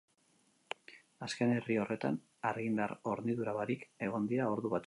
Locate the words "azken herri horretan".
1.27-2.17